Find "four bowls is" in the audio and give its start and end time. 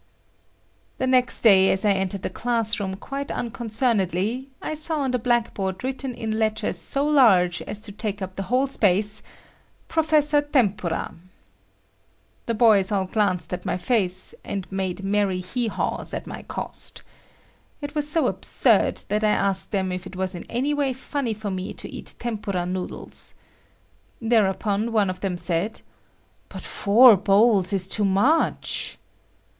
26.63-27.87